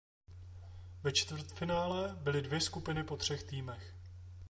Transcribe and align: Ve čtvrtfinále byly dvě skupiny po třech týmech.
Ve 1.03 1.11
čtvrtfinále 1.11 2.15
byly 2.21 2.41
dvě 2.41 2.61
skupiny 2.61 3.03
po 3.03 3.17
třech 3.17 3.43
týmech. 3.43 3.95